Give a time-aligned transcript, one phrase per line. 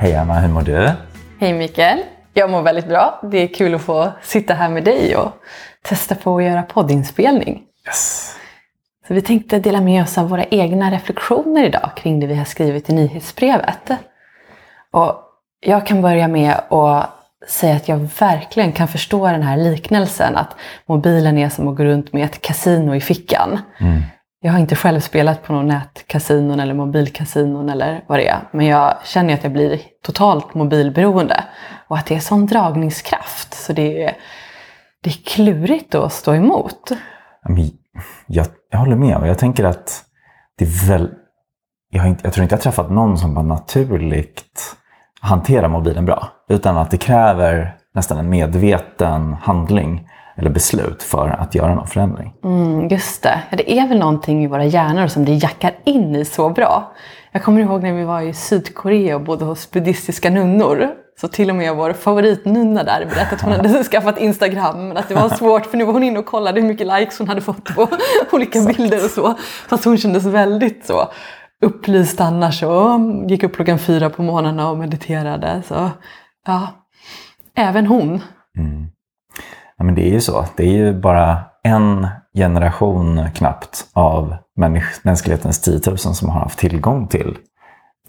[0.00, 0.90] Hej Anna, hur mår du?
[1.40, 1.98] Hej Mikael!
[2.34, 3.20] Jag mår väldigt bra.
[3.22, 5.32] Det är kul att få sitta här med dig och
[5.82, 7.62] testa på att göra poddinspelning.
[7.86, 8.34] Yes.
[9.08, 12.44] Så vi tänkte dela med oss av våra egna reflektioner idag kring det vi har
[12.44, 13.90] skrivit i nyhetsbrevet.
[14.90, 15.14] Och
[15.60, 17.10] jag kan börja med att
[17.48, 21.84] säga att jag verkligen kan förstå den här liknelsen att mobilen är som att gå
[21.84, 23.58] runt med ett kasino i fickan.
[23.78, 24.02] Mm.
[24.40, 28.48] Jag har inte själv spelat på någon nätkasinon eller mobilkasinon eller vad det är.
[28.52, 31.44] Men jag känner att jag blir totalt mobilberoende.
[31.88, 33.54] Och att det är sån dragningskraft.
[33.54, 34.16] Så det är,
[35.02, 36.90] det är klurigt att stå emot.
[38.26, 39.16] Jag, jag håller med.
[39.16, 40.04] Och jag tänker att
[40.58, 41.10] det är väl...
[41.90, 44.76] Jag, har inte, jag tror inte jag har träffat någon som bara naturligt
[45.20, 46.28] hanterar mobilen bra.
[46.48, 50.08] Utan att det kräver nästan en medveten handling
[50.38, 52.34] eller beslut för att göra någon förändring.
[52.44, 53.40] Mm, just det.
[53.50, 56.92] Ja, det är väl någonting i våra hjärnor som det jackar in i så bra.
[57.32, 60.88] Jag kommer ihåg när vi var i Sydkorea och bodde hos buddhistiska nunnor.
[61.20, 65.08] Så till och med vår favoritnunna där berättade att hon hade skaffat Instagram men att
[65.08, 67.40] det var svårt för nu var hon inne och kollade hur mycket likes hon hade
[67.40, 67.88] fått på
[68.32, 69.34] olika bilder och så.
[69.68, 71.08] Fast hon kändes väldigt så
[71.62, 75.62] upplyst annars och gick upp klockan fyra på morgnarna och mediterade.
[75.68, 75.90] Så
[76.46, 76.68] ja,
[77.56, 78.22] även hon.
[78.58, 78.86] Mm.
[79.78, 80.44] Ja, men det är ju så.
[80.56, 84.36] Det är ju bara en generation knappt av
[85.02, 87.36] mänsklighetens 10 000 som har haft tillgång till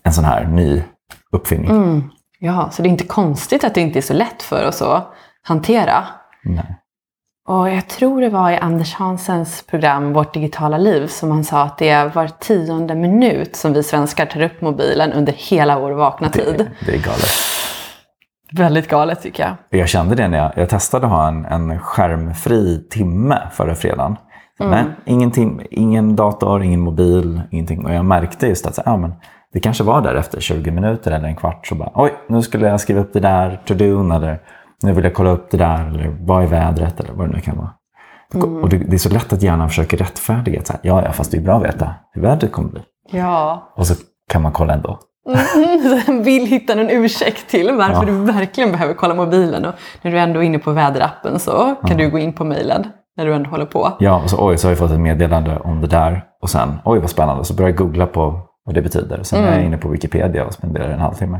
[0.04, 0.84] en sån här ny
[1.32, 1.70] uppfinning.
[1.70, 2.04] Mm.
[2.40, 5.14] Ja, så det är inte konstigt att det inte är så lätt för oss att
[5.44, 6.06] hantera.
[6.44, 6.76] Nej.
[7.48, 11.62] Och jag tror det var i Anders Hansens program Vårt digitala liv som han sa
[11.62, 15.92] att det är var tionde minut som vi svenskar tar upp mobilen under hela vår
[15.92, 16.56] vakna tid.
[16.58, 17.59] Det, det är galet.
[18.52, 19.80] Väldigt galet tycker jag.
[19.80, 24.16] Jag kände det när jag, jag testade att ha en, en skärmfri timme förra fredagen.
[24.60, 24.72] Mm.
[24.72, 27.86] Men ingen, tim, ingen dator, ingen mobil, ingenting.
[27.86, 29.14] Och jag märkte just att så, ja, men
[29.54, 31.68] det kanske var där efter 20 minuter eller en kvart.
[31.68, 34.40] Så bara, oj, nu skulle jag skriva upp det där, to-do, eller
[34.84, 37.42] nu vill jag kolla upp det där, eller vad är vädret, eller vad det nu
[37.42, 37.70] kan vara.
[38.34, 38.64] Mm.
[38.64, 40.62] Och det, det är så lätt att hjärnan försöker rättfärdiga.
[40.64, 42.82] Så här, ja, ja, fast det är bra att veta hur vädret kommer bli.
[43.12, 43.72] Ja.
[43.76, 43.94] Och så
[44.30, 45.00] kan man kolla ändå.
[45.28, 46.24] Mm.
[46.24, 48.06] Vill hitta någon ursäkt till varför Ja.
[48.06, 49.66] du verkligen behöver kolla mobilen.
[49.66, 52.88] Och när du ändå är inne på väderappen så kan du gå in på mejlen
[53.18, 53.92] när du ändå håller på.
[54.00, 56.24] Ja, och så oj, så har jag fått ett meddelande om det där.
[56.42, 57.46] Och sen, oj vad spännande.
[57.46, 59.24] Så börjar jag googla på vad det betyder.
[59.24, 61.40] Sen är jag inne på Wikipedia och spenderar en halvtimme.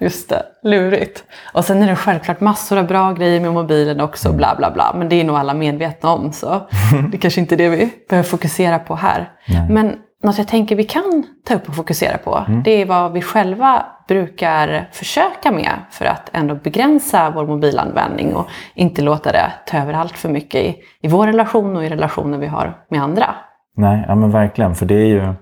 [0.00, 1.24] Just det, lurigt.
[1.54, 4.94] Och sen är det självklart massor av bra grejer med mobilen också, bla bla bla.
[4.98, 6.68] Men det är nog alla medvetna om, så
[7.12, 9.30] det kanske inte är det vi behöver fokusera på här.
[9.70, 13.22] Men något jag tänker vi kan ta upp och fokusera på, det är vad vi
[13.22, 19.78] själva brukar försöka med för att ändå begränsa vår mobilanvändning och inte låta det ta
[19.78, 23.34] över allt för mycket i, i vår relation och i relationer vi har med andra.
[23.76, 24.74] Nej, ja men verkligen.
[24.74, 25.34] För det, är ju,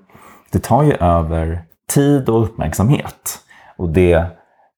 [0.53, 1.63] det tar ju över
[1.95, 3.39] tid och uppmärksamhet.
[3.77, 4.27] Och det,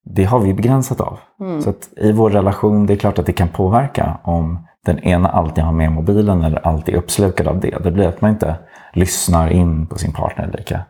[0.09, 1.19] det har vi begränsat av.
[1.63, 5.29] Så att i vår relation, det är klart att det kan påverka om den ena
[5.29, 7.77] alltid har med mobilen eller alltid är uppslukad av det.
[7.83, 8.55] Det blir att man inte
[8.93, 10.81] lyssnar in på sin partner lika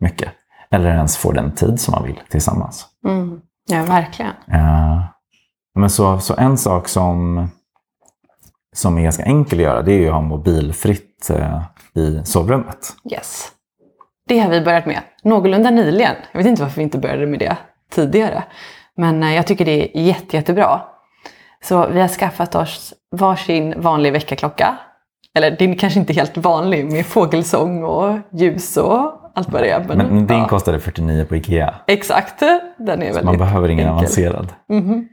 [0.00, 0.32] mycket.
[0.70, 2.86] Eller ens får den tid som man vill tillsammans.
[3.06, 3.40] Mm.
[3.70, 4.32] Ja, verkligen.
[4.52, 5.02] Eh,
[5.74, 7.48] men så, så en sak som,
[8.76, 11.62] som är ganska enkel att göra det är ju att ha mobilfritt eh,
[11.94, 12.96] i sovrummet.
[13.12, 13.48] Yes.
[14.28, 16.14] Det har vi börjat med någorlunda nyligen.
[16.32, 17.56] Jag vet inte varför vi inte började med det
[17.94, 18.42] tidigare.
[18.96, 20.80] Men eh, jag tycker det är jätte, jättebra.
[21.64, 24.76] Så vi har skaffat oss varsin vanlig väckarklocka.
[25.34, 29.70] Eller den är kanske inte helt vanlig med fågelsång och ljus och allt vad det
[29.70, 29.84] är.
[29.88, 31.74] Men, Men din ja, kostade 49 på Ikea.
[31.86, 32.38] Exakt,
[32.78, 33.98] den är väldigt Man behöver ingen enkel.
[33.98, 34.52] avancerad.
[34.68, 35.08] Mhm.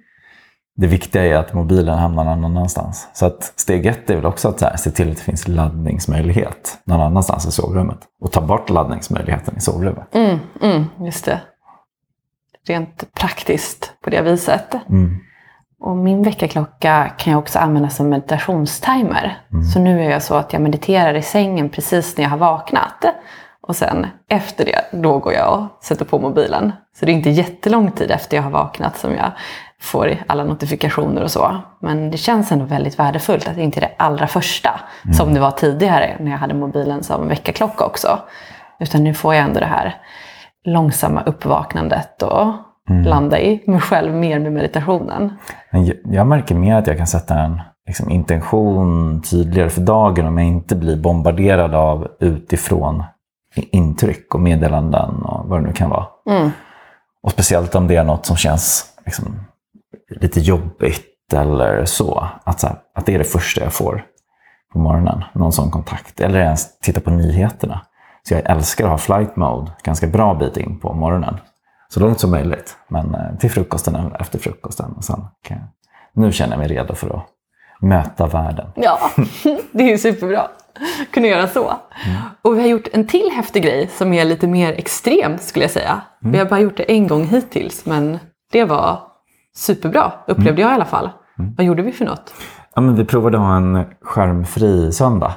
[0.76, 3.08] Det viktiga är att mobilen hamnar någon annanstans.
[3.14, 5.48] Så att steg ett är väl också att så här, se till att det finns
[5.48, 7.98] laddningsmöjlighet någon annanstans i sovrummet.
[8.22, 10.16] Och ta bort laddningsmöjligheten i sovrummet.
[10.16, 11.42] Mm, mm, just det.
[12.70, 14.76] Rent praktiskt på det viset.
[14.90, 15.18] Mm.
[15.80, 19.38] Och min väckarklocka kan jag också använda som meditationstimer.
[19.74, 23.06] Så nu är jag så att jag mediterar i sängen precis när jag har vaknat.
[23.62, 26.72] Och sen efter det, då går jag och sätter på mobilen.
[27.00, 29.32] Så det är inte jättelång tid efter jag har vaknat som jag
[29.80, 31.58] får alla notifikationer och så.
[31.82, 34.80] Men det känns ändå väldigt värdefullt att det inte är det allra första.
[35.18, 38.20] Som det var tidigare när jag hade mobilen som väckarklocka också.
[38.80, 39.98] Utan nu får jag ändå det här
[40.66, 42.54] långsamma uppvaknandet och
[43.06, 45.34] landa i mig själv mer med meditationen.
[45.72, 50.38] Jag- jag märker mer att jag kan sätta en liksom, intention tydligare för dagen om
[50.38, 53.04] jag inte blir bombarderad av utifrån
[53.56, 56.06] intryck och meddelanden och vad det nu kan vara.
[56.30, 56.52] Mm.
[57.24, 59.26] Och speciellt om det är något som känns liksom,
[60.22, 62.28] lite jobbigt eller så.
[62.44, 64.04] Att, så här, att det är det första jag får
[64.74, 65.24] på morgonen.
[65.34, 66.20] Någon sån kontakt.
[66.20, 67.82] Eller ens titta på nyheterna.
[68.24, 71.38] Så jag älskar att ha flight mode ganska bra bit in på morgonen.
[71.94, 72.78] så långt som möjligt.
[72.88, 74.94] Men eh, till frukosten eller efter frukosten.
[74.98, 75.68] Och sen kan jag,
[76.24, 77.26] nu känner jag mig redo för att
[77.82, 78.68] möta världen.
[78.76, 79.00] Ja,
[79.72, 80.48] det är ju superbra.
[81.12, 81.74] Kunna göra så.
[82.42, 85.72] Och vi har gjort en till häftig grej som är lite mer extrem skulle jag
[85.72, 86.02] säga.
[86.22, 88.20] Vi har bara gjort det en gång hittills men
[88.52, 89.00] det var
[89.56, 91.10] superbra upplevde jag i alla fall.
[91.58, 92.34] Vad gjorde vi för något?
[92.76, 95.34] Ja, men vi provade att ha en skärmfri söndag.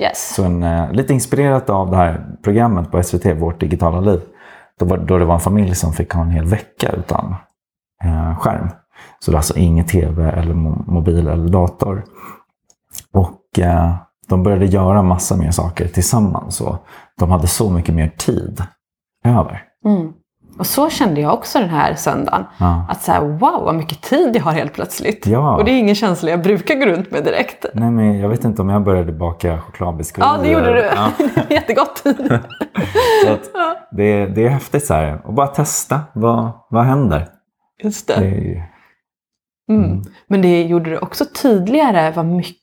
[0.00, 0.34] Yes.
[0.34, 4.20] Så en, eh, lite inspirerat av det här programmet på SVT, Vårt digitala liv.
[4.78, 7.34] Då, var, då det var en familj som fick ha en hel vecka utan
[8.04, 8.68] eh, skärm.
[9.18, 12.04] Så det är alltså ingen tv, eller mo- mobil eller dator.
[13.12, 13.94] Och eh,
[14.28, 16.60] de började göra massa mer saker tillsammans.
[16.60, 16.76] Och
[17.18, 18.62] de hade så mycket mer tid
[19.24, 19.62] över.
[19.84, 20.12] Mm.
[20.58, 22.44] Och så kände jag också den här söndagen.
[22.58, 22.86] Ja.
[22.88, 25.26] Att så här, wow vad mycket tid jag har helt plötsligt.
[25.26, 25.56] Ja.
[25.56, 27.66] Och det är ingen känsla jag brukar gå runt med direkt.
[27.74, 30.26] Nej, men jag vet inte om jag började baka chokladbiskvier.
[30.28, 30.90] Ja, det gjorde du.
[30.96, 31.10] Ja.
[31.50, 32.02] Jättegott.
[33.24, 33.50] Så att
[33.90, 35.26] det, det är häftigt så här.
[35.26, 36.00] Och bara testa.
[36.14, 37.28] Vad, vad händer?
[37.82, 38.26] Just Det det.
[38.26, 38.62] är ju,
[39.70, 40.02] Mm.
[40.28, 42.56] Men det gjorde det också tydligare vad mycket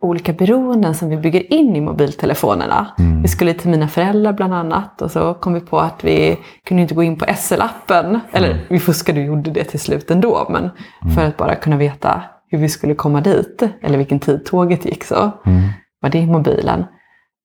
[0.00, 2.86] olika beroenden som vi bygger in i mobiltelefonerna.
[2.98, 3.22] Mm.
[3.22, 6.82] Vi skulle till mina föräldrar bland annat och så kom vi på att vi kunde
[6.82, 8.20] inte gå in på SL-appen.
[8.32, 10.46] Eller vi fuskade och gjorde det till slut ändå.
[10.50, 10.70] Men
[11.14, 13.62] för att bara kunna veta hur vi skulle komma dit.
[13.82, 15.62] Eller vilken tid tåget gick så mm.
[16.00, 16.84] var det i mobilen.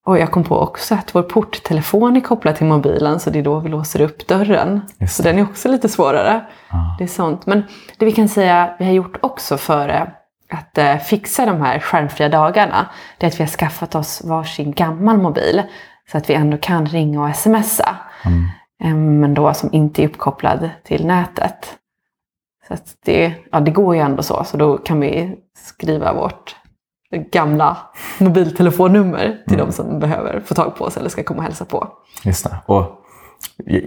[0.06, 3.44] Och jag kom på också att vår porttelefon är kopplad till mobilen så det är
[3.44, 4.82] då vi låser upp dörren.
[5.10, 6.46] Så den är också lite svårare.
[6.72, 6.96] Ja.
[6.98, 7.46] Det är sånt.
[7.46, 7.64] Men
[7.98, 10.04] det vi kan säga vi har gjort också för eh,
[10.50, 14.72] att eh, fixa de här skärmfria dagarna, det är att vi har skaffat oss varsin
[14.72, 15.64] gammal mobil
[16.12, 17.96] så att vi ändå kan ringa och smsa.
[18.26, 18.44] Mm.
[18.84, 21.78] Eh, Men då som inte är uppkopplad till nätet.
[22.68, 26.56] Så att det, ja, det går ju ändå så, så då kan vi skriva vårt
[27.32, 27.78] gamla
[28.18, 31.88] mobiltelefonnummer till de som behöver få tag på oss eller ska komma och hälsa på.
[32.24, 32.58] Just det.
[32.66, 33.02] Och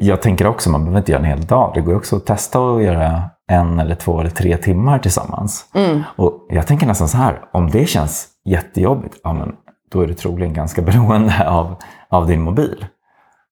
[0.00, 1.72] jag tänker också, man behöver inte göra en hel dag.
[1.74, 5.66] Det går också att testa att göra en eller två eller tre timmar tillsammans.
[5.74, 6.02] Mm.
[6.16, 9.56] Och jag tänker nästan så här, om det känns jättejobbigt, ja, men
[9.92, 11.74] då är du troligen ganska beroende av,
[12.08, 12.86] av din mobil.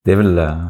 [0.05, 0.67] Det är väl, eh,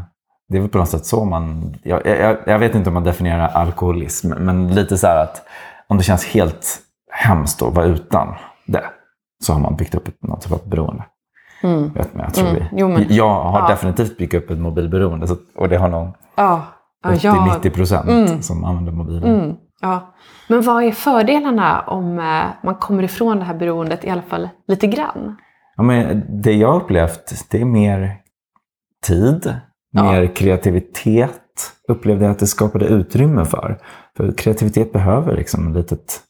[0.50, 1.76] det är väl på något sätt så man...
[1.84, 5.42] Jag, jag, jag vet inte om man definierar alkoholism, men lite så här att
[5.88, 6.80] om det känns helt
[7.12, 8.36] hemskt att vara utan
[8.68, 8.84] det,
[9.44, 11.04] så har man byggt upp ett, något typ av beroende.
[11.64, 11.92] Mm.
[11.96, 12.60] Jag, jag, tror Mm.
[12.60, 12.68] vi.
[12.80, 13.68] Jo, men- jag har ja.
[13.68, 16.62] definitivt byggt upp ett mobilberoende så, och det har nog Ja,
[17.06, 18.42] 80-90 procent Mm.
[18.42, 19.36] som använder mobilen.
[19.40, 20.14] Mm, ja.
[20.50, 24.50] Men vad är fördelarna om eh, man kommer ifrån det här beroendet i alla fall
[24.68, 25.38] lite grann?
[25.76, 28.16] Ja, men det jag har upplevt det är mer
[29.04, 29.56] tid,
[29.92, 30.04] Ja.
[30.04, 31.42] mer kreativitet
[31.88, 33.78] upplevde jag att det skapade utrymme för.
[34.18, 36.22] För kreativitet behöver liksom ett litet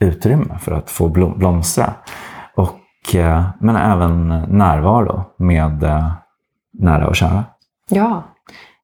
[0.00, 1.94] utrymme för att få blom- blomstra.
[2.56, 6.12] Och, eh, men även närvaro med eh,
[6.72, 7.44] nära och kära.
[7.88, 8.22] Ja,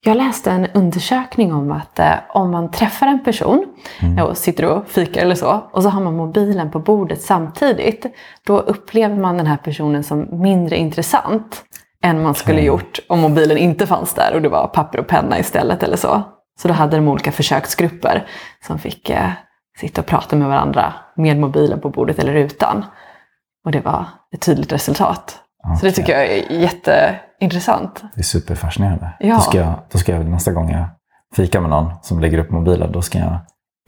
[0.04, 3.66] jag läste en undersökning om att eh, om man träffar en person
[4.02, 4.26] Mm.
[4.26, 8.06] och sitter och fikar eller så och så har man mobilen på bordet samtidigt.
[8.46, 11.62] Då upplever man den här personen som mindre intressant
[12.02, 15.38] än man skulle gjort om mobilen inte fanns där och det var papper och penna
[15.38, 16.22] istället eller så.
[16.62, 18.26] Så då hade de olika försöksgrupper
[18.66, 19.30] som fick eh,
[19.80, 22.84] sitta och prata med varandra med mobilen på bordet eller utan.
[23.64, 24.04] Och det var
[24.34, 25.38] ett tydligt resultat.
[25.80, 26.52] Så det tycker jag är
[27.40, 28.02] jätteintressant.
[28.14, 29.12] Det är superfascinerande.
[29.20, 29.34] Ja.
[29.34, 30.84] Då, ska jag, då ska jag nästa gång jag
[31.36, 33.38] fikar med någon som lägger upp mobilen, då ska jag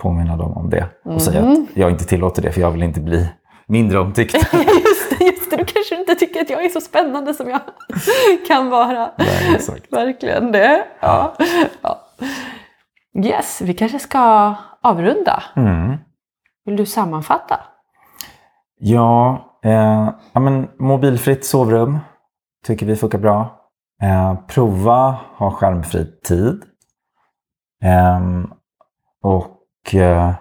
[0.03, 0.89] påminna dem om det.
[1.05, 1.53] Och säga Mhm.
[1.71, 3.29] att jag inte tillåter det, för jag vill inte bli
[3.67, 4.35] mindre omtyckt.
[4.53, 7.61] Just det, just det, du kanske inte tycker att jag är så spännande som jag
[8.49, 9.11] kan vara.
[9.19, 9.93] Nej, exakt.
[9.93, 10.85] Verkligen det.
[11.01, 11.35] Ja.
[11.83, 11.99] Ja.
[13.25, 15.43] Yes, vi kanske ska avrunda.
[15.57, 15.97] Mm.
[16.65, 17.61] Vill du sammanfatta?
[18.79, 21.99] Ja, eh, ja men mobilfritt sovrum
[22.67, 23.61] tycker vi funkar bra.
[24.03, 26.63] Eh, prova ha skärmfri tid.
[27.83, 28.53] Ehm,
[29.23, 30.35] och eh,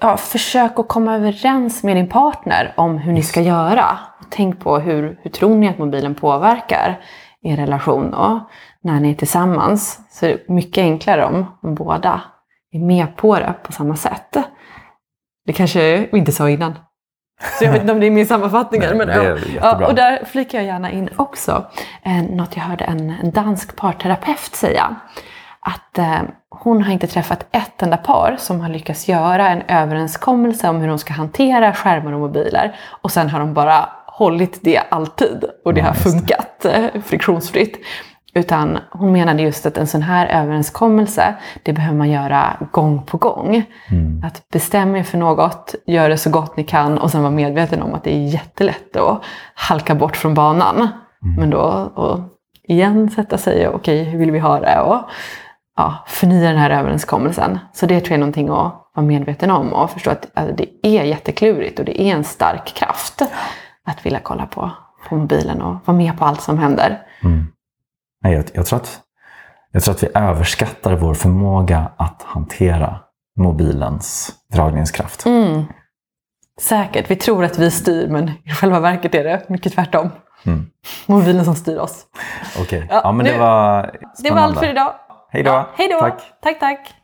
[0.00, 3.98] Ja, försök att komma överens med din partner om hur ni ska göra.
[4.30, 7.00] Tänk på hur, hur tror ni att mobilen påverkar
[7.42, 8.48] er relation då,
[8.80, 10.00] när ni är tillsammans.
[10.10, 12.22] Så det är mycket enklare om, om båda
[12.72, 14.36] är med på det på samma sätt.
[15.46, 16.74] Det kanske vi inte sa innan.
[17.58, 18.80] Så jag vet inte om det är min sammanfattning.
[18.80, 19.36] Nej, men, ja.
[19.60, 21.66] Ja, och där flikar jag gärna in också
[22.02, 24.96] eh, något jag hörde en, en dansk parterapeut säga.
[25.60, 26.18] Att eh,
[26.50, 30.88] hon har inte träffat ett enda par som har lyckats göra en överenskommelse om hur
[30.88, 32.76] de ska hantera skärmar och mobiler.
[32.86, 35.44] Och sen har de bara hållit det alltid.
[35.64, 37.76] Och det har funkat eh, friktionsfritt.
[38.36, 43.16] Utan hon menade just att en sån här överenskommelse, det behöver man göra gång på
[43.16, 43.64] gång.
[43.90, 47.30] mm, Att bestämma er för något, gör det så gott ni kan och sen vara
[47.30, 49.22] medveten om att det är jättelätt att
[49.54, 50.88] halka bort från banan.
[51.38, 51.60] Men då
[51.94, 52.18] och
[52.68, 54.80] igen sätta sig och okej, hur vill vi ha det?
[54.80, 55.00] Och
[55.76, 57.58] ja, förnya den här överenskommelsen.
[57.72, 60.68] Så det tror jag är någonting att vara medveten om och förstå att alltså, det
[60.82, 63.22] är jätteklurigt och det är en stark kraft
[63.86, 64.70] att vilja kolla på,
[65.08, 66.98] på mobilen och vara med på allt som händer.
[67.24, 67.46] Mm.
[68.22, 69.00] Nej, jag, jag, tror att,
[69.72, 73.00] jag tror att vi överskattar vår förmåga att hantera
[73.36, 75.26] mobilens dragningskraft.
[75.26, 75.64] Mm.
[76.60, 77.10] Säkert.
[77.10, 80.10] Vi tror att vi styr men i själva verket är det mycket tvärtom.
[80.46, 80.66] Mm.
[81.06, 82.06] Mobilen som styr oss.
[82.60, 84.08] Okej, Ja, ja, men det var spännande.
[84.22, 84.94] Det var allt för idag.
[85.30, 85.50] Hej då.
[85.50, 86.00] Ja, hej då.
[86.00, 86.22] Tack.
[86.42, 86.60] tack.
[86.60, 86.94] tack.